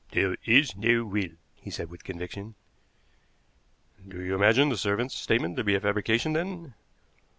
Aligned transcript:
"There 0.09 0.35
is 0.45 0.75
no 0.75 1.05
will," 1.05 1.29
he 1.53 1.69
said 1.69 1.91
with 1.91 2.03
conviction. 2.03 2.55
"Do 4.07 4.19
you 4.19 4.33
imagine 4.33 4.69
the 4.69 4.75
servants' 4.75 5.13
statement 5.13 5.57
to 5.57 5.63
be 5.63 5.75
a 5.75 5.79
fabrication, 5.79 6.33
then?" 6.33 6.73